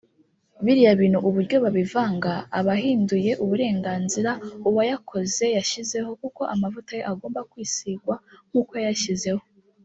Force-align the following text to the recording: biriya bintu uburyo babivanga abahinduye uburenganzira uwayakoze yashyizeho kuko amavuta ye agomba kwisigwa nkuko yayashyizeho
biriya 0.63 0.91
bintu 1.01 1.17
uburyo 1.27 1.57
babivanga 1.63 2.31
abahinduye 2.59 3.31
uburenganzira 3.43 4.31
uwayakoze 4.69 5.45
yashyizeho 5.57 6.09
kuko 6.21 6.41
amavuta 6.53 6.91
ye 6.97 7.03
agomba 7.11 7.39
kwisigwa 7.51 8.15
nkuko 8.49 8.73
yayashyizeho 8.83 9.43